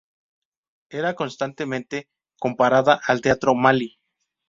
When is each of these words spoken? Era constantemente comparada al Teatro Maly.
Era 0.89 1.13
constantemente 1.13 2.09
comparada 2.39 2.99
al 3.07 3.21
Teatro 3.21 3.53
Maly. 3.53 3.99